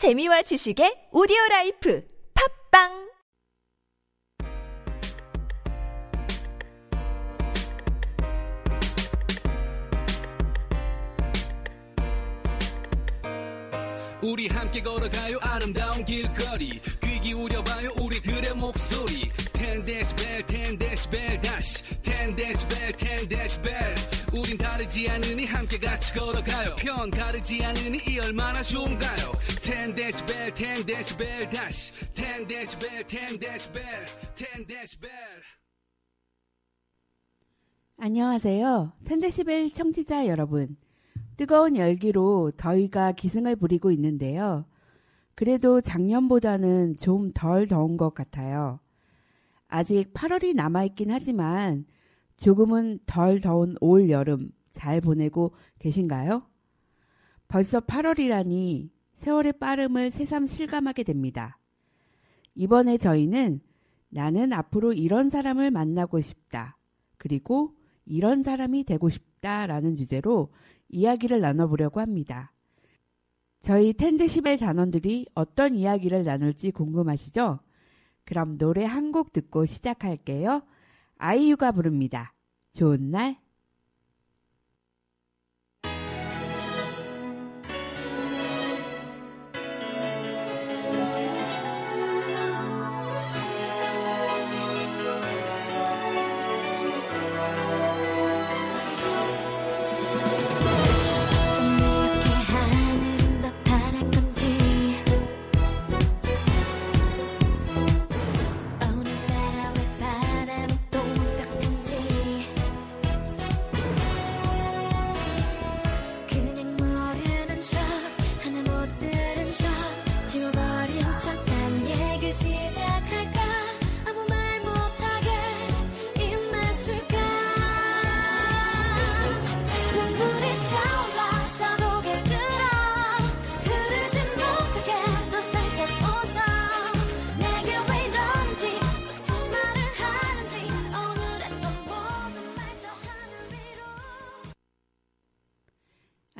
재미와 0.00 0.40
지식의 0.40 1.12
오디오 1.12 1.36
라이프 1.50 2.02
팟빵! 2.32 3.10
우리 14.22 14.48
함께 14.48 14.80
걸어가요. 14.80 15.36
아름다운 15.42 16.02
길거리. 16.06 16.70
귀 17.04 17.20
기울여봐요. 17.20 17.90
우리들의 18.00 18.54
목소리 18.54 19.28
10데시벨 19.80 20.42
10데시벨 20.46 21.42
다시 21.42 21.82
10데시벨 22.02 22.92
10데시벨 22.92 24.34
우린 24.34 24.58
다르지 24.58 25.08
않으니 25.08 25.46
함께 25.46 25.78
같이 25.78 26.14
걸어가요 26.14 26.76
편 26.76 27.10
가르지 27.10 27.64
않으니 27.64 27.98
이 28.08 28.18
얼마나 28.18 28.62
좋은가요 28.62 29.32
10데시벨 29.62 30.52
10데시벨 30.54 31.50
다시 31.54 31.92
10데시벨 32.14 33.06
10데시벨 33.06 33.80
10데시벨 34.34 35.08
안녕하세요. 38.02 38.92
텐데시벨 39.04 39.70
청취자 39.74 40.26
여러분. 40.26 40.78
뜨거운 41.36 41.76
열기로 41.76 42.52
더위가 42.56 43.12
기승을 43.12 43.56
부리고 43.56 43.90
있는데요. 43.90 44.64
그래도 45.34 45.82
작년보다는 45.82 46.96
좀 46.96 47.32
덜 47.34 47.66
더운 47.66 47.98
것 47.98 48.14
같아요. 48.14 48.80
아직 49.70 50.12
8월이 50.12 50.54
남아있긴 50.54 51.10
하지만 51.10 51.86
조금은 52.36 52.98
덜 53.06 53.40
더운 53.40 53.76
올 53.80 54.10
여름 54.10 54.50
잘 54.72 55.00
보내고 55.00 55.52
계신가요? 55.78 56.42
벌써 57.48 57.80
8월이라니 57.80 58.90
세월의 59.12 59.54
빠름을 59.54 60.10
새삼 60.10 60.46
실감하게 60.46 61.04
됩니다. 61.04 61.58
이번에 62.54 62.98
저희는 62.98 63.60
나는 64.08 64.52
앞으로 64.52 64.92
이런 64.92 65.30
사람을 65.30 65.70
만나고 65.70 66.20
싶다. 66.20 66.76
그리고 67.16 67.76
이런 68.04 68.42
사람이 68.42 68.84
되고 68.84 69.08
싶다 69.08 69.66
라는 69.66 69.94
주제로 69.94 70.52
이야기를 70.88 71.40
나눠보려고 71.40 72.00
합니다. 72.00 72.52
저희 73.60 73.92
텐드시벨 73.92 74.58
단원들이 74.58 75.26
어떤 75.34 75.74
이야기를 75.74 76.24
나눌지 76.24 76.72
궁금하시죠? 76.72 77.60
그럼 78.30 78.56
노래 78.58 78.84
한 78.84 79.10
곡 79.10 79.32
듣고 79.32 79.66
시작할게요. 79.66 80.62
아이유가 81.18 81.72
부릅니다. 81.72 82.32
좋은 82.70 83.10
날. 83.10 83.39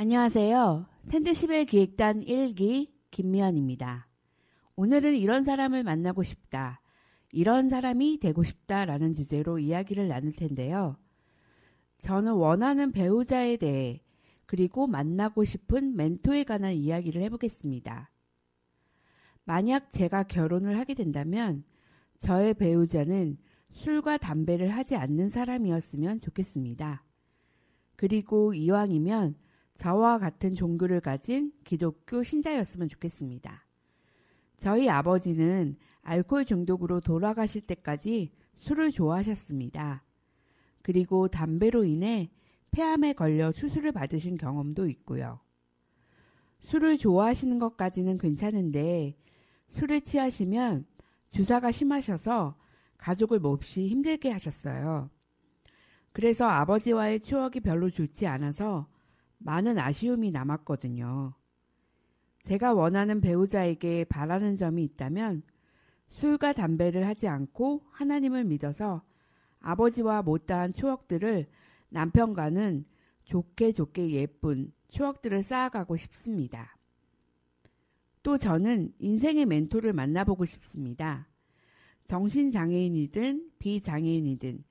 안녕하세요. 0.02 0.86
텐드시벨 1.10 1.66
기획단 1.66 2.22
1기 2.22 2.88
김미연입니다. 3.10 4.08
오늘은 4.74 5.14
이런 5.14 5.44
사람을 5.44 5.82
만나고 5.82 6.22
싶다. 6.22 6.80
이런 7.34 7.68
사람이 7.68 8.18
되고 8.18 8.42
싶다라는 8.42 9.12
주제로 9.12 9.58
이야기를 9.58 10.08
나눌 10.08 10.32
텐데요. 10.32 10.96
저는 11.98 12.32
원하는 12.32 12.92
배우자에 12.92 13.58
대해 13.58 14.00
그리고 14.46 14.86
만나고 14.86 15.44
싶은 15.44 15.94
멘토에 15.96 16.44
관한 16.44 16.72
이야기를 16.72 17.20
해보겠습니다. 17.20 18.10
만약 19.44 19.92
제가 19.92 20.22
결혼을 20.22 20.78
하게 20.78 20.94
된다면 20.94 21.62
저의 22.20 22.54
배우자는 22.54 23.36
술과 23.72 24.16
담배를 24.16 24.70
하지 24.70 24.96
않는 24.96 25.28
사람이었으면 25.28 26.20
좋겠습니다. 26.20 27.04
그리고 27.96 28.54
이왕이면 28.54 29.34
저와 29.80 30.18
같은 30.18 30.54
종교를 30.54 31.00
가진 31.00 31.54
기독교 31.64 32.22
신자였으면 32.22 32.90
좋겠습니다. 32.90 33.64
저희 34.58 34.90
아버지는 34.90 35.74
알코올 36.02 36.44
중독으로 36.44 37.00
돌아가실 37.00 37.62
때까지 37.62 38.30
술을 38.56 38.90
좋아하셨습니다. 38.90 40.04
그리고 40.82 41.28
담배로 41.28 41.84
인해 41.84 42.30
폐암에 42.72 43.14
걸려 43.14 43.52
수술을 43.52 43.92
받으신 43.92 44.36
경험도 44.36 44.86
있고요. 44.86 45.40
술을 46.58 46.98
좋아하시는 46.98 47.58
것까지는 47.58 48.18
괜찮은데 48.18 49.16
술에 49.70 50.00
취하시면 50.00 50.84
주사가 51.30 51.70
심하셔서 51.70 52.54
가족을 52.98 53.38
몹시 53.38 53.88
힘들게 53.88 54.30
하셨어요. 54.30 55.08
그래서 56.12 56.44
아버지와의 56.44 57.20
추억이 57.20 57.60
별로 57.60 57.88
좋지 57.88 58.26
않아서 58.26 58.86
많은 59.40 59.78
아쉬움이 59.78 60.30
남았거든요. 60.30 61.34
제가 62.42 62.74
원하는 62.74 63.20
배우자에게 63.20 64.04
바라는 64.04 64.56
점이 64.56 64.84
있다면 64.84 65.42
술과 66.08 66.52
담배를 66.52 67.06
하지 67.06 67.28
않고 67.28 67.82
하나님을 67.90 68.44
믿어서 68.44 69.02
아버지와 69.60 70.22
못다한 70.22 70.72
추억들을 70.72 71.46
남편과는 71.90 72.84
좋게 73.24 73.72
좋게 73.72 74.10
예쁜 74.12 74.72
추억들을 74.88 75.42
쌓아가고 75.42 75.96
싶습니다. 75.96 76.76
또 78.22 78.36
저는 78.36 78.92
인생의 78.98 79.46
멘토를 79.46 79.92
만나보고 79.92 80.44
싶습니다. 80.44 81.28
정신장애인이든 82.04 83.52
비장애인이든 83.58 84.62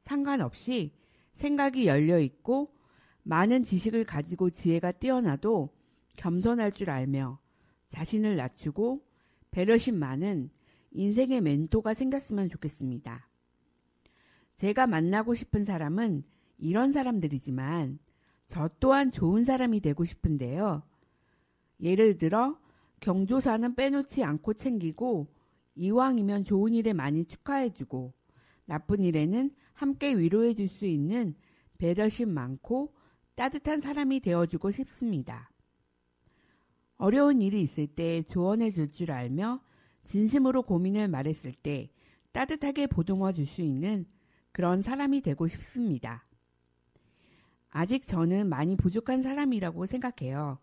상관없이 0.00 0.92
생각이 1.32 1.86
열려 1.86 2.18
있고 2.20 2.74
많은 3.24 3.64
지식을 3.64 4.04
가지고 4.04 4.50
지혜가 4.50 4.92
뛰어나도 4.92 5.70
겸손할 6.16 6.72
줄 6.72 6.90
알며 6.90 7.38
자신을 7.88 8.36
낮추고 8.36 9.02
배려심 9.50 9.98
많은 9.98 10.50
인생의 10.92 11.40
멘토가 11.40 11.94
생겼으면 11.94 12.48
좋겠습니다. 12.48 13.28
제가 14.56 14.86
만나고 14.86 15.34
싶은 15.34 15.64
사람은 15.64 16.22
이런 16.58 16.92
사람들이지만 16.92 17.98
저 18.46 18.68
또한 18.78 19.10
좋은 19.10 19.42
사람이 19.42 19.80
되고 19.80 20.04
싶은데요. 20.04 20.82
예를 21.80 22.18
들어 22.18 22.58
경조사는 23.00 23.74
빼놓지 23.74 24.22
않고 24.22 24.54
챙기고 24.54 25.28
이왕이면 25.74 26.44
좋은 26.44 26.72
일에 26.74 26.92
많이 26.92 27.24
축하해주고 27.24 28.12
나쁜 28.66 29.02
일에는 29.02 29.50
함께 29.72 30.16
위로해줄 30.16 30.68
수 30.68 30.86
있는 30.86 31.34
배려심 31.78 32.30
많고 32.30 32.94
따뜻한 33.34 33.80
사람이 33.80 34.20
되어주고 34.20 34.70
싶습니다. 34.70 35.50
어려운 36.96 37.42
일이 37.42 37.62
있을 37.62 37.86
때 37.86 38.22
조언해 38.22 38.70
줄 38.70 38.90
줄 38.90 39.10
알며 39.10 39.60
진심으로 40.04 40.62
고민을 40.62 41.08
말했을 41.08 41.52
때 41.52 41.90
따뜻하게 42.32 42.86
보듬어 42.86 43.32
줄 43.32 43.46
수 43.46 43.62
있는 43.62 44.06
그런 44.52 44.82
사람이 44.82 45.22
되고 45.22 45.48
싶습니다. 45.48 46.26
아직 47.70 48.06
저는 48.06 48.48
많이 48.48 48.76
부족한 48.76 49.22
사람이라고 49.22 49.86
생각해요. 49.86 50.58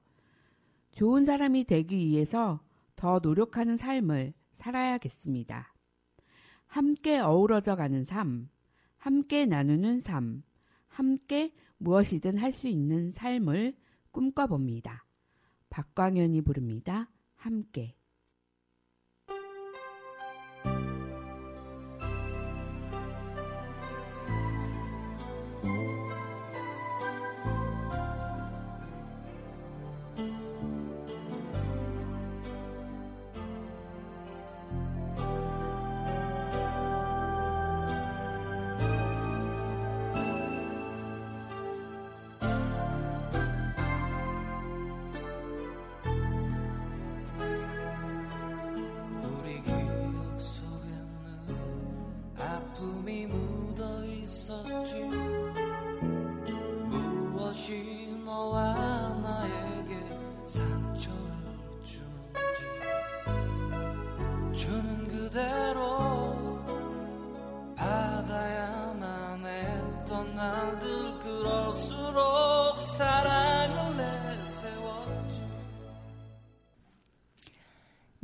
좋은 0.91 1.25
사람이 1.25 1.65
되기 1.65 1.97
위해서 1.97 2.61
더 2.95 3.19
노력하는 3.21 3.75
삶을 3.75 4.33
살아야겠습니다. 4.53 5.73
함께 6.67 7.19
어우러져 7.19 7.75
가는 7.75 8.05
삶, 8.05 8.49
함께 8.97 9.45
나누는 9.45 9.99
삶, 9.99 10.43
함께 10.87 11.53
무엇이든 11.81 12.37
할 12.37 12.51
수 12.51 12.67
있는 12.67 13.11
삶을 13.11 13.75
꿈꿔봅니다. 14.11 15.05
박광현이 15.69 16.41
부릅니다. 16.41 17.09
함께. 17.35 17.95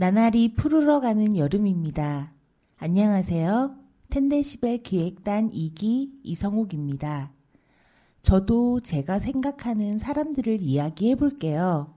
나날이 0.08 0.54
푸르러 0.54 1.02
가는 1.02 1.36
여름입니다. 1.36 2.32
안녕하세요. 2.78 3.76
텐데시벨 4.08 4.82
기획단 4.82 5.52
2기 5.52 6.12
이성욱입니다. 6.24 7.34
저도 8.22 8.80
제가 8.80 9.20
생각하는 9.20 9.98
사람들을 9.98 10.62
이야기해 10.62 11.16
볼게요. 11.16 11.94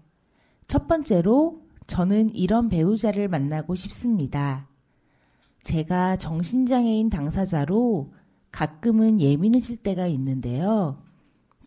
첫 0.67 0.89
번째로 0.89 1.63
저는 1.87 2.35
이런 2.35 2.69
배우자를 2.69 3.29
만나고 3.29 3.77
싶습니다. 3.77 4.67
제가 5.63 6.17
정신장애인 6.17 7.11
당사자로 7.11 8.13
가끔은 8.51 9.21
예민해질 9.21 9.77
때가 9.85 10.09
있는데요. 10.09 11.01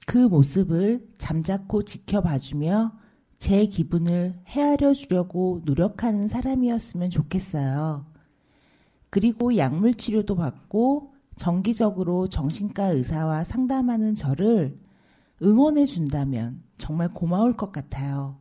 그 0.05 0.17
모습을 0.17 1.07
잠자코 1.17 1.85
지켜봐주며 1.85 3.02
제 3.43 3.65
기분을 3.65 4.35
헤아려 4.47 4.93
주려고 4.93 5.61
노력하는 5.65 6.29
사람이었으면 6.29 7.09
좋겠어요. 7.09 8.05
그리고 9.09 9.57
약물 9.57 9.95
치료도 9.95 10.37
받고 10.37 11.11
정기적으로 11.35 12.29
정신과 12.29 12.85
의사와 12.85 13.43
상담하는 13.43 14.15
저를 14.15 14.79
응원해 15.41 15.83
준다면 15.83 16.63
정말 16.77 17.13
고마울 17.13 17.57
것 17.57 17.73
같아요. 17.73 18.37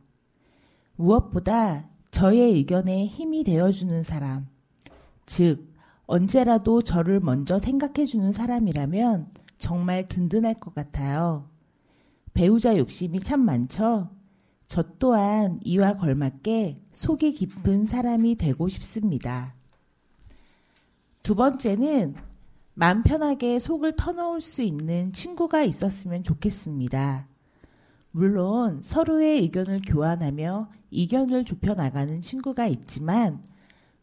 무엇보다 0.95 1.89
저의 2.11 2.53
의견에 2.53 3.05
힘이 3.05 3.43
되어주는 3.43 4.03
사람, 4.03 4.47
즉, 5.25 5.69
언제라도 6.05 6.81
저를 6.81 7.19
먼저 7.19 7.59
생각해 7.59 8.05
주는 8.05 8.31
사람이라면 8.31 9.31
정말 9.57 10.07
든든할 10.07 10.61
것 10.61 10.73
같아요. 10.73 11.49
배우자 12.33 12.77
욕심이 12.77 13.19
참 13.19 13.41
많죠? 13.41 14.22
저 14.67 14.83
또한 14.99 15.59
이와 15.63 15.97
걸맞게 15.97 16.81
속이 16.93 17.33
깊은 17.33 17.85
사람이 17.85 18.35
되고 18.35 18.67
싶습니다. 18.67 19.53
두 21.21 21.35
번째는 21.35 22.15
맘 22.73 23.03
편하게 23.03 23.59
속을 23.59 23.95
터놓을 23.95 24.41
수 24.41 24.61
있는 24.61 25.13
친구가 25.13 25.63
있었으면 25.63 26.23
좋겠습니다. 26.23 27.27
물론 28.11 28.81
서로의 28.81 29.41
의견을 29.41 29.81
교환하며 29.85 30.69
이견을 30.91 31.45
좁혀 31.45 31.73
나가는 31.73 32.21
친구가 32.21 32.67
있지만 32.67 33.41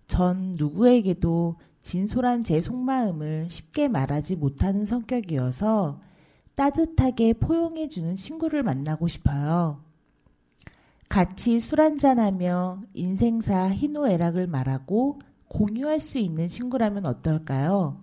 전 0.07 0.53
누구에게도 0.57 1.57
진솔한 1.83 2.45
제 2.45 2.61
속마음을 2.61 3.49
쉽게 3.49 3.89
말하지 3.89 4.37
못하는 4.37 4.85
성격이어서 4.85 6.01
따뜻하게 6.55 7.35
포용해주는 7.35 8.17
친구를 8.17 8.63
만나고 8.63 9.09
싶어요. 9.09 9.83
같이 11.11 11.59
술 11.59 11.81
한잔하며 11.81 12.83
인생사 12.95 13.69
희노애락을 13.69 14.47
말하고 14.47 15.19
공유할 15.49 15.99
수 15.99 16.21
있는 16.21 16.47
친구라면 16.47 17.05
어떨까요? 17.05 18.01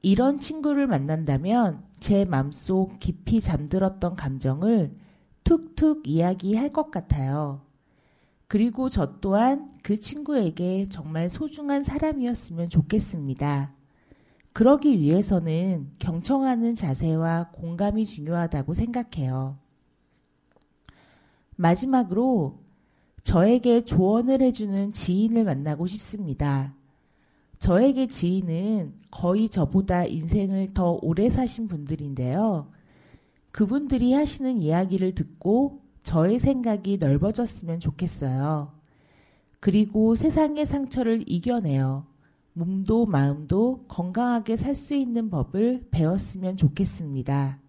이런 0.00 0.38
친구를 0.38 0.86
만난다면 0.86 1.84
제 2.00 2.24
맘속 2.24 2.98
깊이 2.98 3.42
잠들었던 3.42 4.16
감정을 4.16 4.96
툭툭 5.44 6.08
이야기할 6.08 6.70
것 6.70 6.90
같아요. 6.90 7.60
그리고 8.48 8.88
저 8.88 9.20
또한 9.20 9.70
그 9.82 10.00
친구에게 10.00 10.88
정말 10.88 11.28
소중한 11.28 11.84
사람이었으면 11.84 12.70
좋겠습니다. 12.70 13.74
그러기 14.54 14.98
위해서는 14.98 15.90
경청하는 15.98 16.74
자세와 16.74 17.50
공감이 17.52 18.06
중요하다고 18.06 18.72
생각해요. 18.72 19.58
마지막으로 21.56 22.60
저에게 23.22 23.84
조언을 23.84 24.42
해주는 24.42 24.92
지인을 24.92 25.44
만나고 25.44 25.86
싶습니다. 25.86 26.74
저에게 27.58 28.06
지인은 28.06 28.94
거의 29.10 29.48
저보다 29.48 30.04
인생을 30.04 30.68
더 30.74 30.98
오래 31.00 31.30
사신 31.30 31.66
분들인데요. 31.66 32.70
그분들이 33.50 34.12
하시는 34.12 34.60
이야기를 34.60 35.14
듣고 35.14 35.80
저의 36.02 36.38
생각이 36.38 36.98
넓어졌으면 36.98 37.80
좋겠어요. 37.80 38.72
그리고 39.60 40.14
세상의 40.14 40.66
상처를 40.66 41.24
이겨내어 41.26 42.04
몸도 42.52 43.06
마음도 43.06 43.84
건강하게 43.88 44.56
살 44.56 44.76
수 44.76 44.94
있는 44.94 45.30
법을 45.30 45.88
배웠으면 45.90 46.56
좋겠습니다. 46.56 47.63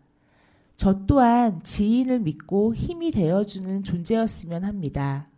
저 0.78 1.06
또한 1.06 1.64
지인을 1.64 2.20
믿고 2.20 2.76
힘이 2.76 3.12
되어주는 3.12 3.84
존재였으면 3.84 4.64
합니다. 4.64 5.30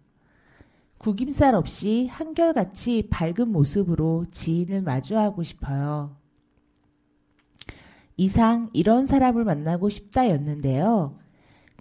구김살 0.98 1.54
없이 1.54 2.08
한결같이 2.10 3.08
밝은 3.10 3.52
모습으로 3.52 4.26
지인을 4.32 4.82
마주하고 4.82 5.44
싶어요. 5.44 6.16
이상 8.18 8.70
이런 8.74 9.06
사람을 9.06 9.44
만나고 9.44 9.90
싶다였는데요. 9.90 11.20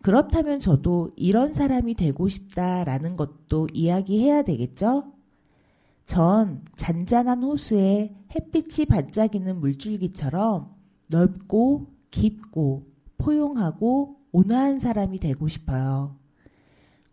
그렇다면 0.03 0.61
저도 0.61 1.11
이런 1.17 1.55
사람이 1.55 1.95
되고 1.95 2.29
싶다라는 2.29 3.17
것도 3.17 3.69
이야기해야 3.73 4.43
되겠죠? 4.43 5.13
전 6.05 6.63
잔잔한 6.77 7.43
호수에 7.43 8.15
햇빛이 8.35 8.87
반짝이는 8.87 9.59
물줄기처럼 9.59 10.73
넓고 11.09 11.87
깊고 12.11 12.96
포용하고 13.19 14.17
온화한 14.33 14.79
사람이 14.79 15.19
되고 15.19 15.49
싶어요. 15.49 16.17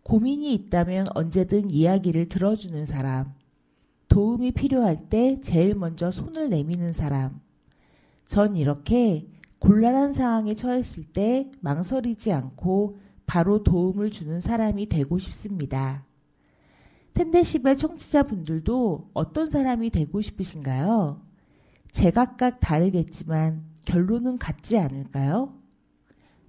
고민이 0.02 0.52
있다면 0.54 1.06
언제든 1.14 1.70
이야기를 1.70 2.28
들어주는 2.28 2.84
사람. 2.86 3.32
도움이 4.08 4.52
필요할 4.52 5.08
때 5.08 5.40
제일 5.40 5.74
먼저 5.74 6.10
손을 6.10 6.50
내미는 6.50 6.92
사람. 6.92 7.40
전 8.26 8.56
이렇게 8.56 9.26
곤란한 9.58 10.12
상황에 10.12 10.54
처했을 10.54 11.04
때 11.04 11.50
망설이지 11.60 12.32
않고 12.32 12.98
바로 13.26 13.62
도움을 13.62 14.10
주는 14.10 14.40
사람이 14.40 14.88
되고 14.88 15.18
싶습니다. 15.18 16.04
텐데시벨 17.14 17.76
청취자분들도 17.76 19.10
어떤 19.14 19.48
사람이 19.48 19.90
되고 19.90 20.20
싶으신가요? 20.20 21.22
제각각 21.92 22.60
다르겠지만 22.60 23.64
결론은 23.84 24.36
같지 24.36 24.76
않을까요? 24.76 25.54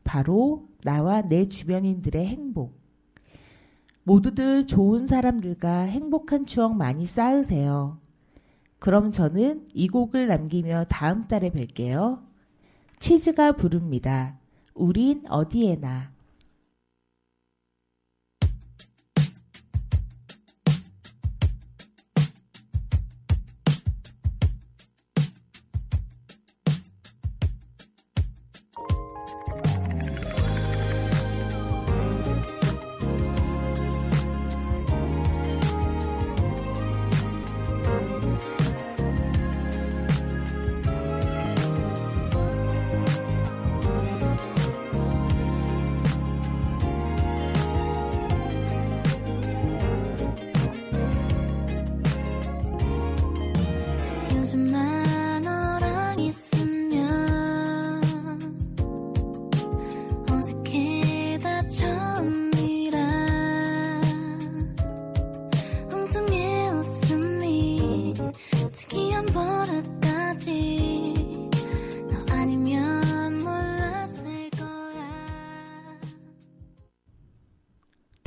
바로 0.05 0.69
나와 0.83 1.21
내 1.21 1.49
주변인들의 1.49 2.25
행복. 2.25 2.79
모두들 4.03 4.67
좋은 4.67 5.07
사람들과 5.07 5.79
행복한 5.81 6.45
추억 6.45 6.77
많이 6.77 7.05
쌓으세요. 7.05 7.99
그럼 8.79 9.11
저는 9.11 9.67
이 9.73 9.87
곡을 9.89 10.27
남기며 10.27 10.85
다음 10.87 11.27
달에 11.27 11.49
뵐게요. 11.49 12.21
치즈가 12.99 13.53
부릅니다. 13.53 14.39
우린 14.73 15.23
어디에나. 15.27 16.14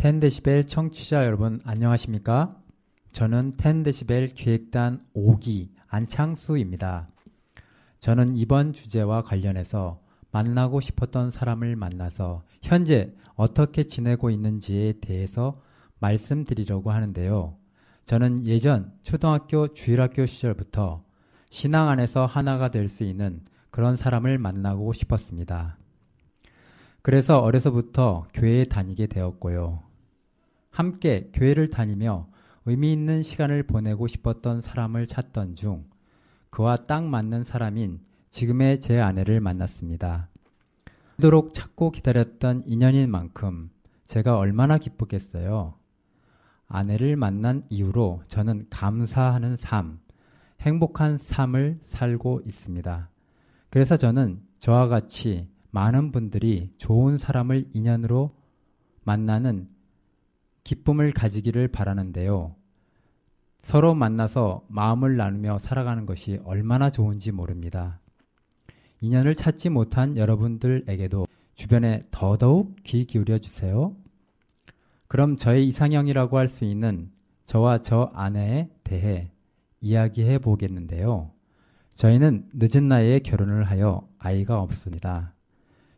10데시벨 0.09 0.67
청취자 0.67 1.27
여러분 1.27 1.61
안녕하십니까? 1.65 2.57
저는 3.13 3.59
10데시벨 3.59 4.35
기획단 4.35 5.03
5기 5.15 5.69
안창수입니다. 5.87 7.09
저는 8.01 8.35
이번 8.35 8.73
주제와 8.73 9.21
관련해서 9.21 10.01
만나고 10.31 10.81
싶었던 10.81 11.31
사람을 11.31 11.77
만나서 11.77 12.43
현재 12.63 13.13
어떻게 13.35 13.85
지내고 13.85 14.31
있는지에 14.31 14.95
대해서 15.03 15.61
말씀드리려고 15.99 16.91
하는데요. 16.91 17.59
저는 18.07 18.47
예전 18.47 18.91
초등학교 19.03 19.75
주일학교 19.75 20.25
시절부터 20.25 21.05
신앙 21.51 21.91
안에서 21.91 22.25
하나가 22.25 22.71
될 22.71 22.89
수 22.89 23.05
있는 23.05 23.43
그런 23.71 23.97
사람을 23.97 24.39
만나고 24.39 24.95
싶었습니다. 24.95 25.77
그래서 27.03 27.41
어려서부터 27.41 28.27
교회에 28.33 28.65
다니게 28.65 29.07
되었고요. 29.09 29.88
함께 30.79 31.29
교회를 31.33 31.71
다니며 31.71 32.29
의미 32.65 32.93
있는 32.93 33.25
시간을 33.25 33.65
보내고 33.65 34.07
싶었던 34.07 34.63
사람을 34.63 35.09
찾던 35.09 35.57
중 35.57 35.85
그와 36.51 36.77
딱 36.77 37.05
맞는 37.05 37.43
사람인 37.43 37.99
지금의 38.31 38.81
제 38.81 39.01
아내를 39.01 39.41
만났습니다. 39.41 40.29
그토록 41.17 41.53
찾고 41.53 41.91
기다렸던 41.91 42.63
인연인 42.67 43.11
만큼 43.11 43.71
제가 44.05 44.39
얼마나 44.39 44.79
기쁘겠어요. 44.79 45.75
아내를 46.69 47.17
만난 47.17 47.65
이후로 47.71 48.23
저는 48.29 48.67
감사하는 48.71 49.57
삶, 49.57 49.99
행복한 50.61 51.19
삶을 51.19 51.81
살고 51.83 52.43
있습니다. 52.47 53.09
그래서 53.71 53.97
저는 53.97 54.41
저와 54.61 54.87
같이 54.87 55.49
많은 55.73 56.13
분들이 56.13 56.73
좋은 56.79 57.19
사람을 57.19 57.67
인연으로 57.73 58.31
만나는 59.03 59.77
기쁨을 60.69 61.13
가지기를 61.13 61.69
바라는데요. 61.69 62.55
서로 63.63 63.95
만나서 63.95 64.67
마음을 64.69 65.17
나누며 65.17 65.61
살아가는 65.61 66.05
것이 66.05 66.41
얼마나 66.45 66.91
좋은지 66.91 67.33
모릅니다. 67.33 68.01
인연을 69.01 69.35
찾지 69.35 69.71
못한 69.71 70.19
여러분들에게도 70.19 71.27
주변에 71.55 72.05
더더욱 72.11 72.77
귀 72.85 73.07
기울여 73.07 73.39
주세요. 73.39 73.97
그럼 75.07 75.39
저의 75.39 75.67
이상형이라고 75.69 76.37
할 76.37 76.49
수 76.49 76.67
있는 76.67 77.11
저와 77.47 77.79
저 77.79 78.11
아내에 78.13 78.69
대해 78.85 79.31
이야기해 79.81 80.37
보겠는데요. 80.37 81.31
저희는 81.95 82.51
늦은 82.53 82.89
나이에 82.89 83.21
결혼을 83.21 83.65
하여 83.65 84.07
아이가 84.19 84.61
없습니다. 84.61 85.33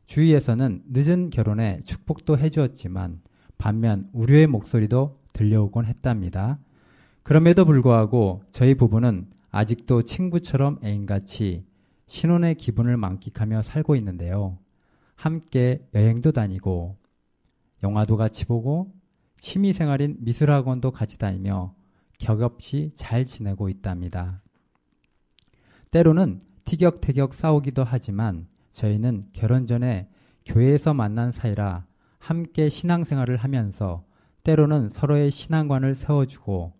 주위에서는 0.07 0.85
늦은 0.87 1.31
결혼에 1.31 1.81
축복도 1.87 2.39
해주었지만 2.39 3.21
반면 3.61 4.09
우려의 4.15 4.47
목소리도 4.47 5.21
들려오곤 5.35 5.85
했답니다. 5.85 6.59
그럼에도 7.23 7.67
불구하고 7.67 8.43
저희 8.53 8.75
부부는 8.75 9.29
아직도 9.51 10.03
친구처럼 10.03 10.79
애인같이 10.83 11.67
신혼의 12.07 12.55
기분을 12.55 12.97
만끽하며 12.97 13.61
살고 13.61 13.97
있는데요. 13.97 14.57
함께 15.15 15.87
여행도 15.95 16.33
다니고 16.33 16.97
영화도 17.83 18.17
같이 18.17 18.47
보고 18.47 18.95
취미 19.39 19.75
생활인 19.75 20.17
미술학원도 20.21 20.91
같이 20.93 21.19
다니며 21.19 21.75
격없이 22.19 22.93
잘 22.95 23.27
지내고 23.27 23.69
있답니다. 23.69 24.41
때로는 25.91 26.41
티격태격 26.65 27.35
싸우기도 27.35 27.85
하지만 27.85 28.47
저희는 28.73 29.27
결혼 29.35 29.67
전에 29.67 30.09
교회에서 30.47 30.95
만난 30.95 31.31
사이라 31.31 31.90
함께 32.21 32.69
신앙생활을 32.69 33.39
하면서 33.39 34.05
때로는 34.45 34.91
서로의 34.91 35.31
신앙관을 35.31 35.95
세워주고 35.95 36.75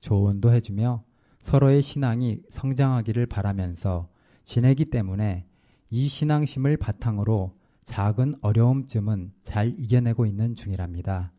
조언도 0.00 0.52
해주며 0.52 1.04
서로의 1.42 1.82
신앙이 1.82 2.40
성장하기를 2.50 3.26
바라면서 3.26 4.08
지내기 4.44 4.86
때문에 4.86 5.46
이 5.90 6.08
신앙심을 6.08 6.78
바탕으로 6.78 7.54
작은 7.84 8.36
어려움쯤은 8.40 9.32
잘 9.44 9.74
이겨내고 9.78 10.26
있는 10.26 10.56
중이랍니다. 10.56 11.30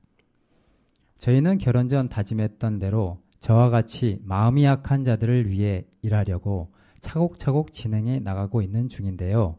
저희는 1.18 1.58
결혼 1.58 1.90
전 1.90 2.08
다짐했던 2.08 2.80
대로 2.80 3.22
저와 3.40 3.70
같이 3.70 4.20
마음이 4.24 4.64
약한 4.64 5.04
자들을 5.04 5.50
위해 5.50 5.86
일하려고 6.02 6.72
차곡차곡 7.02 7.74
진행해 7.74 8.20
나가고 8.20 8.62
있는 8.62 8.88
중인데요. 8.88 9.58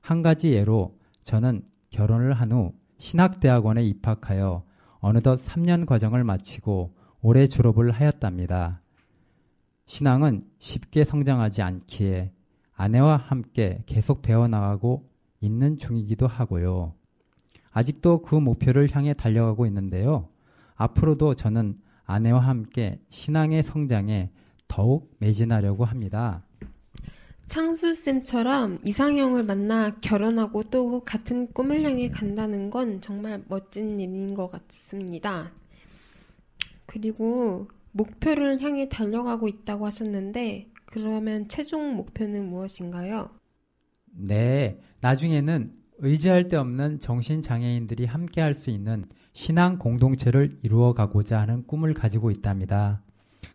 한 0.00 0.22
가지 0.22 0.52
예로 0.52 0.96
저는 1.24 1.62
결혼을 1.90 2.34
한 2.34 2.52
후 2.52 2.72
신학대학원에 2.98 3.82
입학하여 3.84 4.64
어느덧 5.00 5.36
3년 5.36 5.86
과정을 5.86 6.24
마치고 6.24 6.94
올해 7.20 7.46
졸업을 7.46 7.90
하였답니다. 7.90 8.82
신앙은 9.86 10.44
쉽게 10.58 11.04
성장하지 11.04 11.62
않기에 11.62 12.32
아내와 12.74 13.16
함께 13.16 13.82
계속 13.86 14.22
배워나가고 14.22 15.08
있는 15.40 15.78
중이기도 15.78 16.26
하고요. 16.26 16.94
아직도 17.70 18.22
그 18.22 18.34
목표를 18.34 18.88
향해 18.92 19.14
달려가고 19.14 19.66
있는데요. 19.66 20.28
앞으로도 20.74 21.34
저는 21.34 21.78
아내와 22.04 22.40
함께 22.40 23.00
신앙의 23.08 23.62
성장에 23.62 24.30
더욱 24.66 25.14
매진하려고 25.18 25.84
합니다. 25.84 26.44
창수쌤처럼 27.48 28.78
이상형을 28.84 29.42
만나 29.42 29.90
결혼하고 30.00 30.64
또 30.64 31.00
같은 31.04 31.50
꿈을 31.52 31.82
향해 31.82 32.08
간다는 32.10 32.70
건 32.70 33.00
정말 33.00 33.42
멋진 33.48 33.98
일인 33.98 34.34
것 34.34 34.48
같습니다. 34.50 35.50
그리고 36.86 37.68
목표를 37.92 38.60
향해 38.60 38.88
달려가고 38.88 39.48
있다고 39.48 39.86
하셨는데, 39.86 40.70
그러면 40.86 41.48
최종 41.48 41.96
목표는 41.96 42.48
무엇인가요? 42.48 43.30
네, 44.12 44.80
나중에는 45.00 45.72
의지할 45.98 46.48
데 46.48 46.56
없는 46.56 47.00
정신장애인들이 47.00 48.04
함께 48.04 48.40
할 48.40 48.54
수 48.54 48.70
있는 48.70 49.04
신앙 49.32 49.78
공동체를 49.78 50.58
이루어 50.62 50.94
가고자 50.94 51.40
하는 51.40 51.66
꿈을 51.66 51.94
가지고 51.94 52.30
있답니다. 52.30 53.02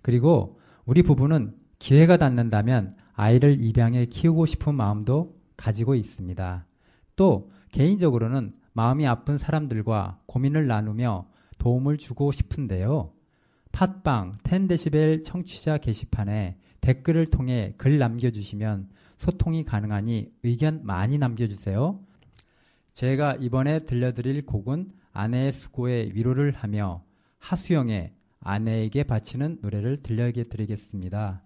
그리고 0.02 0.60
우리 0.86 1.04
부부는 1.04 1.54
기회가 1.80 2.18
닿는다면 2.18 2.96
아이를 3.14 3.62
입양해 3.62 4.06
키우고 4.06 4.46
싶은 4.46 4.76
마음도 4.76 5.36
가지고 5.56 5.96
있습니다. 5.96 6.66
또 7.16 7.52
개인적으로는 7.72 8.54
마음이 8.74 9.08
아픈 9.08 9.38
사람들과 9.38 10.20
고민을 10.26 10.68
나누며 10.68 11.28
도움을 11.58 11.98
주고 11.98 12.32
싶은데요. 12.32 13.12
팟빵 13.72 14.38
10데시벨 14.44 15.24
청취자 15.24 15.78
게시판에 15.78 16.58
댓글을 16.82 17.28
통해 17.28 17.74
글 17.78 17.98
남겨주시면 17.98 18.90
소통이 19.18 19.64
가능하니 19.64 20.32
의견 20.44 20.82
많이 20.84 21.18
남겨주세요. 21.18 22.00
제가 22.94 23.36
이번에 23.40 23.80
들려드릴 23.80 24.46
곡은 24.46 24.92
아내의 25.14 25.54
수고에 25.54 26.12
위로를 26.14 26.52
하며 26.52 27.04
하수영의 27.40 28.12
아내에게 28.42 29.04
바치는 29.04 29.60
노래를 29.62 30.04
들려드리겠습니다. 30.04 31.42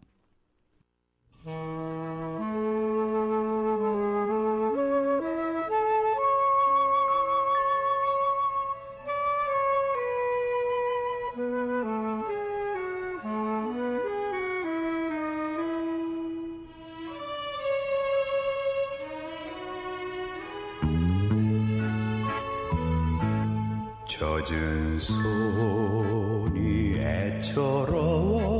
젖은 24.17 24.99
손이 24.99 26.97
애처로워 26.99 28.56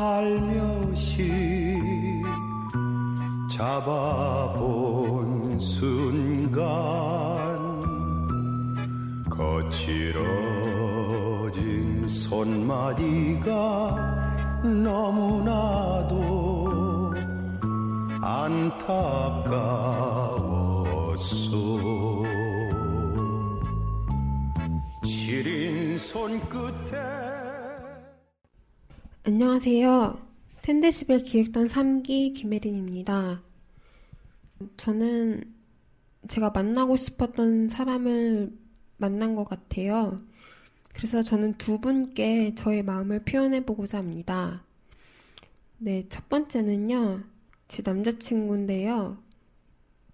살며시 0.00 1.30
잡아본 3.50 4.58
순간 5.60 6.64
거칠어진 9.28 10.08
손마디가 12.08 13.50
너무나도 14.62 16.16
안타까웠소. 18.22 19.04
시린 25.04 25.98
손끝에 25.98 27.19
안녕하세요. 29.32 30.20
텐데시벨 30.62 31.22
기획단 31.22 31.68
3기 31.68 32.34
김혜린입니다. 32.34 33.40
저는 34.76 35.44
제가 36.26 36.50
만나고 36.50 36.96
싶었던 36.96 37.68
사람을 37.68 38.52
만난 38.96 39.36
것 39.36 39.44
같아요. 39.44 40.20
그래서 40.92 41.22
저는 41.22 41.54
두 41.58 41.80
분께 41.80 42.56
저의 42.56 42.82
마음을 42.82 43.22
표현해 43.22 43.64
보고자 43.64 43.98
합니다. 43.98 44.64
네, 45.78 46.04
첫 46.08 46.28
번째는요, 46.28 47.22
제 47.68 47.82
남자친구인데요. 47.86 49.16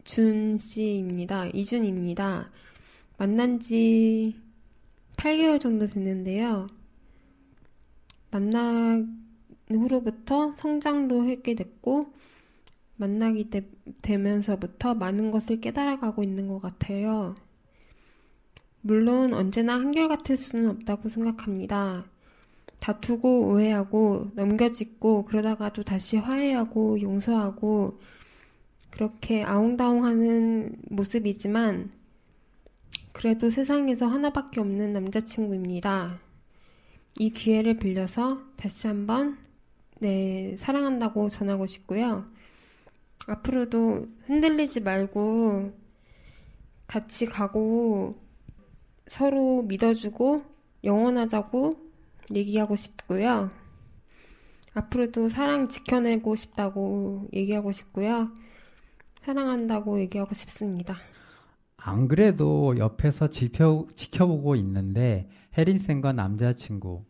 준 0.04 0.58
씨입니다. 0.58 1.46
이준입니다. 1.46 2.50
만난 3.16 3.60
지 3.60 4.36
8개월 5.16 5.58
정도 5.58 5.86
됐는데요. 5.86 6.68
만난 8.36 9.18
후로부터 9.70 10.52
성장도 10.56 11.24
했게 11.24 11.54
됐고, 11.54 12.12
만나기 12.96 13.48
때, 13.48 13.66
되면서부터 14.02 14.94
많은 14.94 15.30
것을 15.30 15.62
깨달아가고 15.62 16.22
있는 16.22 16.46
것 16.46 16.60
같아요. 16.60 17.34
물론 18.82 19.32
언제나 19.32 19.76
한결같을 19.76 20.36
수는 20.36 20.68
없다고 20.68 21.08
생각합니다. 21.08 22.04
다투고 22.78 23.48
오해하고 23.48 24.32
넘겨짚고 24.34 25.24
그러다가도 25.24 25.82
다시 25.82 26.18
화해하고 26.18 27.00
용서하고 27.00 27.98
그렇게 28.90 29.44
아웅다웅하는 29.44 30.82
모습이지만 30.90 31.90
그래도 33.12 33.48
세상에서 33.48 34.06
하나밖에 34.06 34.60
없는 34.60 34.92
남자친구입니다. 34.92 36.25
이 37.18 37.30
기회를 37.30 37.78
빌려서 37.78 38.42
다시 38.56 38.86
한번 38.86 39.38
네, 40.00 40.54
사랑한다고 40.58 41.30
전하고 41.30 41.66
싶고요. 41.66 42.26
앞으로도 43.26 44.06
흔들리지 44.26 44.80
말고 44.80 45.72
같이 46.86 47.24
가고 47.24 48.20
서로 49.06 49.62
믿어주고 49.62 50.42
영원하자고 50.84 51.80
얘기하고 52.34 52.76
싶고요. 52.76 53.50
앞으로도 54.74 55.30
사랑 55.30 55.68
지켜내고 55.68 56.36
싶다고 56.36 57.28
얘기하고 57.32 57.72
싶고요. 57.72 58.30
사랑한다고 59.24 60.00
얘기하고 60.00 60.34
싶습니다. 60.34 60.98
안 61.86 62.08
그래도 62.08 62.76
옆에서 62.78 63.30
지켜, 63.30 63.86
지켜보고 63.94 64.56
있는데 64.56 65.28
혜린쌤과 65.56 66.14
남자친구 66.14 67.04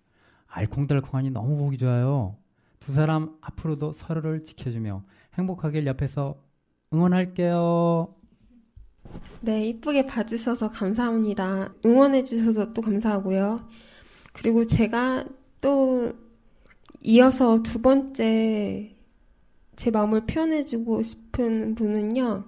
알콩달콩하니 0.48 1.30
너무 1.30 1.56
보기 1.56 1.78
좋아요. 1.78 2.36
두 2.78 2.92
사람 2.92 3.34
앞으로도 3.40 3.94
서로를 3.94 4.42
지켜주며 4.42 5.02
행복하길 5.32 5.86
옆에서 5.86 6.36
응원할게요. 6.92 8.14
네, 9.40 9.66
이쁘게 9.66 10.06
봐주셔서 10.06 10.70
감사합니다. 10.70 11.72
응원해주셔서 11.82 12.74
또 12.74 12.82
감사하고요. 12.82 13.66
그리고 14.34 14.66
제가 14.66 15.24
또 15.62 16.12
이어서 17.00 17.62
두 17.62 17.80
번째 17.80 18.94
제 19.74 19.90
마음을 19.90 20.26
표현해주고 20.26 21.02
싶은 21.02 21.74
분은요. 21.74 22.44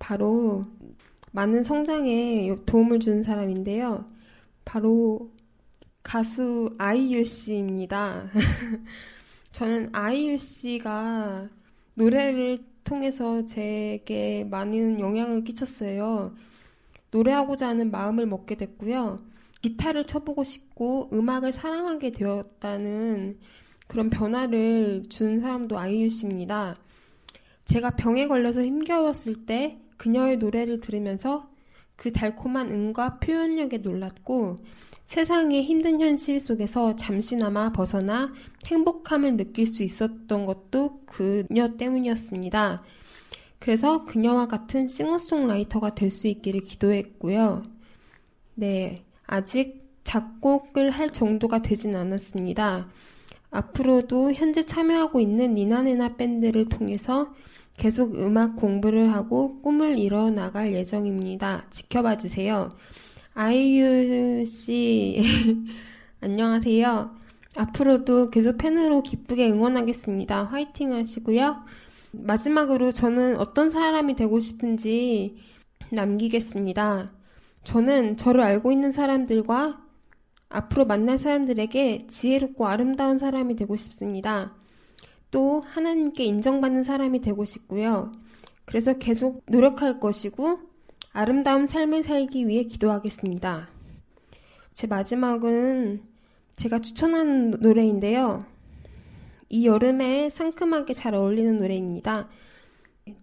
바로 0.00 0.64
많은 1.34 1.64
성장에 1.64 2.54
도움을 2.64 3.00
준 3.00 3.24
사람인데요. 3.24 4.08
바로 4.64 5.32
가수 6.00 6.72
아이유 6.78 7.24
씨입니다. 7.24 8.30
저는 9.50 9.88
아이유 9.92 10.38
씨가 10.38 11.48
노래를 11.94 12.58
통해서 12.84 13.44
제게 13.46 14.46
많은 14.48 15.00
영향을 15.00 15.42
끼쳤어요. 15.42 16.36
노래하고자 17.10 17.66
하는 17.66 17.90
마음을 17.90 18.26
먹게 18.26 18.54
됐고요. 18.54 19.20
기타를 19.60 20.06
쳐보고 20.06 20.44
싶고 20.44 21.10
음악을 21.12 21.50
사랑하게 21.50 22.12
되었다는 22.12 23.40
그런 23.88 24.08
변화를 24.08 25.06
준 25.08 25.40
사람도 25.40 25.76
아이유 25.76 26.08
씨입니다. 26.08 26.76
제가 27.64 27.90
병에 27.96 28.28
걸려서 28.28 28.62
힘겨웠을 28.62 29.46
때 29.46 29.80
그녀의 30.04 30.36
노래를 30.36 30.80
들으면서 30.80 31.48
그 31.96 32.12
달콤한 32.12 32.70
음과 32.70 33.20
표현력에 33.20 33.78
놀랐고 33.78 34.56
세상의 35.06 35.62
힘든 35.62 35.98
현실 35.98 36.40
속에서 36.40 36.94
잠시나마 36.94 37.72
벗어나 37.72 38.30
행복함을 38.66 39.38
느낄 39.38 39.66
수 39.66 39.82
있었던 39.82 40.44
것도 40.44 41.00
그녀 41.06 41.76
때문이었습니다. 41.78 42.82
그래서 43.58 44.04
그녀와 44.04 44.46
같은 44.46 44.88
싱어송라이터가 44.88 45.94
될 45.94 46.10
수 46.10 46.26
있기를 46.26 46.60
기도했고요. 46.60 47.62
네, 48.56 49.04
아직 49.26 49.88
작곡을 50.04 50.90
할 50.90 51.14
정도가 51.14 51.62
되진 51.62 51.96
않았습니다. 51.96 52.90
앞으로도 53.50 54.34
현재 54.34 54.62
참여하고 54.64 55.20
있는 55.20 55.54
니나네나 55.54 56.16
밴드를 56.16 56.66
통해서 56.66 57.32
계속 57.76 58.14
음악 58.16 58.56
공부를 58.56 59.12
하고 59.12 59.60
꿈을 59.60 59.98
이뤄 59.98 60.30
나갈 60.30 60.72
예정입니다. 60.72 61.66
지켜봐 61.70 62.18
주세요. 62.18 62.70
아이유 63.34 64.44
씨, 64.46 65.20
안녕하세요. 66.20 67.16
앞으로도 67.56 68.30
계속 68.30 68.58
팬으로 68.58 69.02
기쁘게 69.02 69.50
응원하겠습니다. 69.50 70.44
화이팅 70.44 70.92
하시고요. 70.92 71.64
마지막으로 72.12 72.92
저는 72.92 73.36
어떤 73.38 73.70
사람이 73.70 74.14
되고 74.14 74.38
싶은지 74.38 75.36
남기겠습니다. 75.90 77.12
저는 77.64 78.16
저를 78.16 78.40
알고 78.40 78.72
있는 78.72 78.92
사람들과 78.92 79.80
앞으로 80.48 80.84
만날 80.84 81.18
사람들에게 81.18 82.06
지혜롭고 82.08 82.66
아름다운 82.66 83.18
사람이 83.18 83.56
되고 83.56 83.74
싶습니다. 83.74 84.54
또 85.34 85.64
하나님께 85.66 86.24
인정받는 86.24 86.84
사람이 86.84 87.20
되고 87.20 87.44
싶고요. 87.44 88.12
그래서 88.66 88.98
계속 88.98 89.42
노력할 89.46 89.98
것이고 89.98 90.60
아름다운 91.12 91.66
삶을 91.66 92.04
살기 92.04 92.46
위해 92.46 92.62
기도하겠습니다. 92.62 93.68
제 94.72 94.86
마지막은 94.86 96.04
제가 96.54 96.78
추천하는 96.78 97.50
노래인데요. 97.50 98.38
이 99.48 99.66
여름에 99.66 100.30
상큼하게 100.30 100.94
잘 100.94 101.16
어울리는 101.16 101.58
노래입니다. 101.58 102.28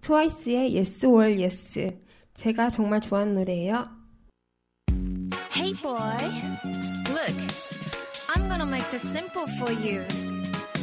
트와이스의 0.02 0.76
Yes 0.76 1.06
or 1.06 1.32
Yes. 1.32 1.98
제가 2.34 2.70
정말 2.70 3.00
좋아하는 3.00 3.36
노래예요. 3.36 3.86
Hey 5.56 5.74
boy, 5.82 5.96
look, 7.08 7.38
I'm 8.36 8.50
gonna 8.50 8.66
make 8.66 8.90
this 8.90 9.08
simple 9.08 9.48
for 9.58 9.72
you. 9.72 10.31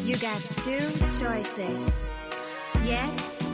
You 0.09 0.17
got 0.17 0.41
two 0.65 0.89
choices. 1.13 2.07
Yes 2.83 3.48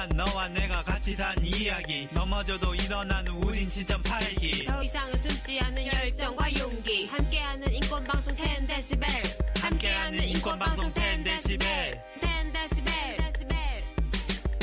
소중한 0.00 0.08
너와 0.16 0.48
내가 0.48 0.82
같이 0.82 1.14
산 1.14 1.36
이야기. 1.44 2.08
넘어져도 2.12 2.74
일어나는 2.74 3.32
우린 3.34 3.68
진짜 3.68 3.98
팔기. 3.98 4.64
더 4.64 4.82
이상은 4.82 5.18
숨지 5.18 5.60
않는 5.60 5.86
열정과 5.86 6.58
용기. 6.58 7.06
함께하는 7.06 7.74
인권방송 7.74 8.34
10데시벨. 8.34 9.06
함께하는 9.62 10.22
인권방송 10.24 10.90
10데시벨. 10.92 12.00
10데시벨. 12.20 12.90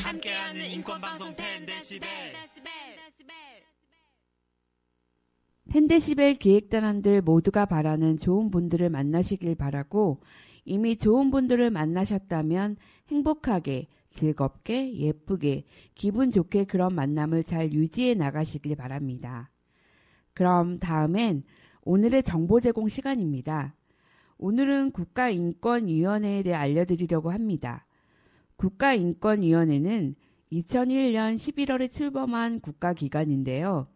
함께하는 0.03 0.65
인권방송 0.65 1.35
10데시벨. 1.35 2.07
텐데시벨 5.69 6.35
기획단원들 6.35 7.21
모두가 7.21 7.65
바라는 7.65 8.17
좋은 8.17 8.49
분들을 8.49 8.89
만나시길 8.89 9.55
바라고 9.55 10.21
이미 10.63 10.97
좋은 10.97 11.29
분들을 11.29 11.69
만나셨다면 11.69 12.77
행복하게, 13.09 13.87
즐겁게, 14.17 14.93
예쁘게, 14.95 15.63
기분 15.95 16.31
좋게 16.31 16.65
그런 16.65 16.93
만남을 16.95 17.43
잘 17.43 17.71
유지해 17.71 18.15
나가시길 18.15 18.75
바랍니다. 18.75 19.51
그럼 20.33 20.77
다음엔 20.77 21.43
오늘의 21.83 22.23
정보 22.23 22.59
제공 22.59 22.89
시간입니다. 22.89 23.75
오늘은 24.37 24.91
국가인권위원회에 24.91 26.43
대해 26.43 26.55
알려드리려고 26.55 27.31
합니다. 27.31 27.85
국가인권위원회는 28.57 30.15
2001년 30.51 31.37
11월에 31.37 31.91
출범한 31.91 32.59
국가기관인데요. 32.59 33.87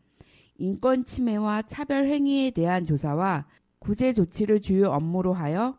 인권 0.57 1.03
침해와 1.03 1.63
차별 1.63 2.05
행위에 2.05 2.51
대한 2.51 2.85
조사와 2.85 3.47
구제 3.79 4.13
조치를 4.13 4.61
주요 4.61 4.91
업무로 4.91 5.33
하여 5.33 5.77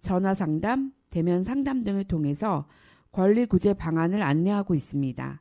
전화 0.00 0.34
상담, 0.34 0.92
대면 1.10 1.44
상담 1.44 1.84
등을 1.84 2.04
통해서 2.04 2.66
권리 3.14 3.46
구제 3.46 3.74
방안을 3.74 4.22
안내하고 4.22 4.74
있습니다. 4.74 5.40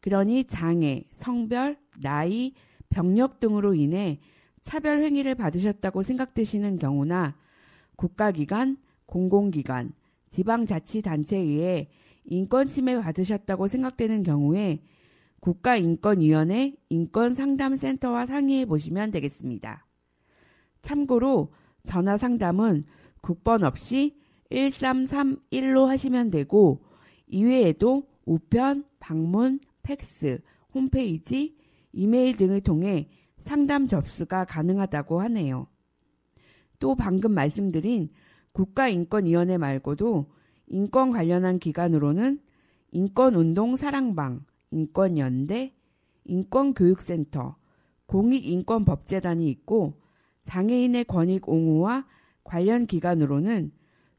그러니 0.00 0.44
장애, 0.44 1.02
성별, 1.10 1.76
나이, 2.00 2.54
병력 2.88 3.40
등으로 3.40 3.74
인해 3.74 4.20
차별 4.62 5.02
행위를 5.02 5.34
받으셨다고 5.34 6.04
생각되시는 6.04 6.78
경우나 6.78 7.34
국가기관, 7.96 8.76
공공기관, 9.06 9.92
지방자치단체에 10.28 11.40
의해 11.40 11.88
인권 12.26 12.68
침해 12.68 12.96
받으셨다고 13.00 13.66
생각되는 13.66 14.22
경우에 14.22 14.84
국가인권위원회 15.40 16.76
인권상담센터와 16.90 18.26
상의해 18.26 18.66
보시면 18.66 19.10
되겠습니다. 19.10 19.84
참고로 20.80 21.52
전화 21.82 22.18
상담은 22.18 22.84
국번 23.20 23.64
없이 23.64 24.16
1331로 24.54 25.86
하시면 25.86 26.30
되고 26.30 26.84
이외에도 27.26 28.04
우편, 28.24 28.84
방문, 29.00 29.60
팩스, 29.82 30.40
홈페이지, 30.72 31.56
이메일 31.92 32.36
등을 32.36 32.60
통해 32.60 33.08
상담 33.38 33.86
접수가 33.86 34.46
가능하다고 34.46 35.20
하네요. 35.22 35.66
또 36.78 36.94
방금 36.94 37.32
말씀드린 37.32 38.08
국가인권위원회 38.52 39.58
말고도 39.58 40.26
인권 40.66 41.10
관련한 41.10 41.58
기관으로는 41.58 42.40
인권운동 42.92 43.76
사랑방, 43.76 44.44
인권연대, 44.70 45.74
인권교육센터, 46.24 47.56
공익인권법재단이 48.06 49.48
있고 49.50 49.94
장애인의 50.44 51.04
권익 51.04 51.48
옹호와 51.48 52.06
관련 52.44 52.86
기관으로는 52.86 53.72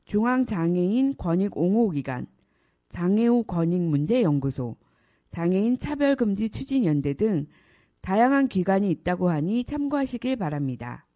중앙장애인 0.05 1.17
권익 1.17 1.57
옹호기관, 1.57 2.27
장애우 2.89 3.43
권익문제연구소, 3.43 4.77
장애인 5.29 5.77
차별금지 5.77 6.49
추진연대 6.49 7.13
등 7.15 7.47
다양한 8.01 8.47
기관이 8.47 8.89
있다고 8.91 9.29
하니 9.29 9.63
참고하시길 9.63 10.35
바랍니다. 10.37 11.07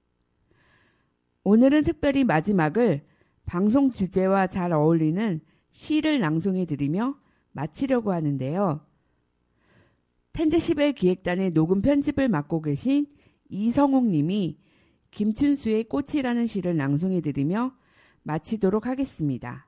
오늘은 1.43 1.83
특별히 1.83 2.23
마지막을 2.23 3.05
방송 3.45 3.91
주제와 3.91 4.47
잘 4.47 4.73
어울리는 4.73 5.39
시를 5.71 6.19
낭송해 6.19 6.65
드리며 6.65 7.15
마치려고 7.51 8.11
하는데요. 8.11 8.81
텐데시벨 10.33 10.93
기획단의 10.93 11.51
녹음 11.51 11.81
편집을 11.81 12.27
맡고 12.27 12.61
계신 12.61 13.05
이성욱 13.49 14.05
님이 14.05 14.59
김춘수의 15.11 15.85
꽃이라는 15.85 16.45
시를 16.45 16.77
낭송해 16.77 17.21
드리며 17.21 17.73
마치도록 18.29 18.85
하겠습니다. 18.85 19.67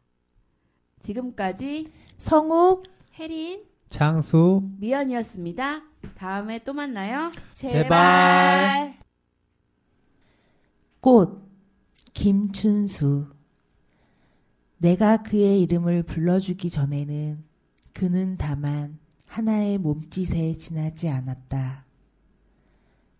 지금까지 0.99 1.91
성욱, 2.19 2.83
혜린, 3.15 3.65
창수, 3.89 4.69
미연이었습니다. 4.77 5.81
다음에 6.13 6.63
또 6.63 6.73
만나요. 6.73 7.31
제발. 7.55 8.99
꽃, 10.99 11.41
김춘수. 12.13 13.31
내가 14.77 15.23
그의 15.23 15.63
이름을 15.63 16.03
불러주기 16.03 16.69
전에는 16.69 17.43
그는 17.93 18.37
다만 18.37 18.99
하나의 19.25 19.79
몸짓에 19.79 20.55
지나지 20.57 21.09
않았다. 21.09 21.85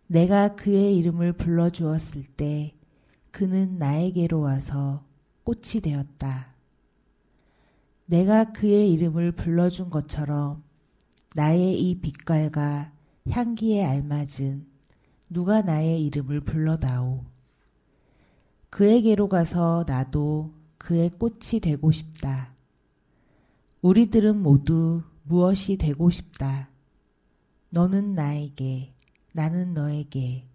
내가 0.05 0.55
그의 0.55 0.95
이름을 0.97 1.33
불러주었을 1.33 2.25
때 2.25 2.75
그는 3.31 3.79
나에게로 3.79 4.39
와서 4.39 5.03
꽃이 5.43 5.81
되었다. 5.83 6.53
내가 8.05 8.51
그의 8.51 8.91
이름을 8.93 9.33
불러준 9.33 9.89
것처럼 9.89 10.63
나의 11.35 11.79
이 11.79 12.01
빛깔과 12.01 12.91
향기에 13.29 13.85
알맞은 13.85 14.65
누가 15.29 15.61
나의 15.61 16.03
이름을 16.05 16.41
불러다오. 16.41 17.23
그에게로 18.69 19.29
가서 19.29 19.85
나도 19.87 20.53
그의 20.77 21.09
꽃이 21.11 21.61
되고 21.61 21.91
싶다. 21.91 22.53
우리들은 23.81 24.41
모두 24.41 25.03
무엇이 25.23 25.77
되고 25.77 26.09
싶다. 26.09 26.69
너는 27.69 28.13
나에게, 28.13 28.93
나는 29.31 29.73
너에게 29.73 30.45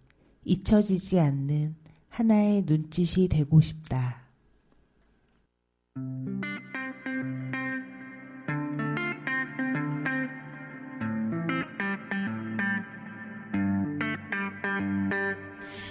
잊혀지지 0.44 1.18
않는 1.20 1.74
하나의 2.10 2.64
눈짓이 2.66 3.28
되고 3.28 3.60
싶다. 3.60 4.25
Thank 5.96 6.44
you. 6.44 6.55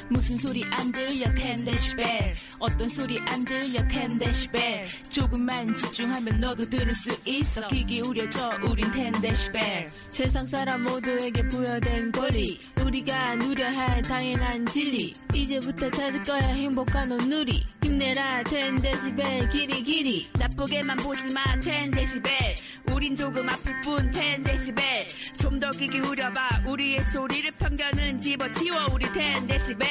무슨 0.09 0.37
소리 0.37 0.63
안 0.71 0.91
들려 0.91 1.25
10데시벨? 1.33 2.35
어떤 2.59 2.87
소리 2.89 3.19
안 3.21 3.43
들려 3.43 3.81
10데시벨? 3.87 5.11
조금만 5.11 5.75
집중하면 5.77 6.39
너도 6.39 6.69
들을 6.69 6.93
수 6.93 7.09
있어. 7.27 7.67
귀 7.69 7.83
기울여줘 7.83 8.59
우린 8.69 8.85
10데시벨. 8.91 9.89
세상 10.11 10.45
사람 10.45 10.83
모두에게 10.83 11.41
부여된 11.47 12.11
권리. 12.11 12.59
우리가 12.81 13.35
누려야 13.35 13.71
할 13.71 14.01
당연한 14.03 14.65
진리. 14.67 15.11
이제부터 15.33 15.89
찾을 15.89 16.21
거야 16.23 16.47
행복한 16.49 17.11
온누리. 17.11 17.65
힘내라 17.83 18.43
10데시벨. 18.43 19.49
길이 19.51 19.81
길이. 19.83 20.29
나쁘게만 20.37 20.97
보지 20.97 21.23
마 21.33 21.43
10데시벨. 21.59 22.29
우린 22.93 23.15
조금 23.15 23.49
아플 23.49 23.79
뿐 23.81 24.11
10데시벨. 24.11 25.07
좀 25.39 25.55
더 25.59 25.69
귀 25.71 25.87
기울여봐. 25.87 26.63
우리의 26.67 27.03
소리를 27.13 27.49
편견은 27.51 28.21
집어치워 28.21 28.87
우리 28.93 29.05
10데시벨 29.05 29.85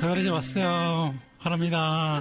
가을이 0.00 0.28
왔어요. 0.28 1.14
바랍니다. 1.38 2.20